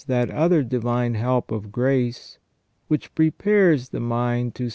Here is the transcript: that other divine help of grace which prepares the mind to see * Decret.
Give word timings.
that 0.07 0.31
other 0.31 0.63
divine 0.63 1.13
help 1.13 1.51
of 1.51 1.71
grace 1.71 2.37
which 2.87 3.13
prepares 3.15 3.89
the 3.89 3.99
mind 3.99 4.55
to 4.55 4.63
see 4.63 4.65
* 4.65 4.67
Decret. 4.67 4.69